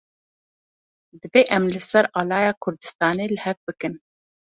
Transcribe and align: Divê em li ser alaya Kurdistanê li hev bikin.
Divê 1.25 1.41
em 1.57 1.63
li 1.73 1.81
ser 1.89 2.03
alaya 2.21 2.53
Kurdistanê 2.63 3.25
li 3.33 3.37
hev 3.45 3.57
bikin. 3.67 3.93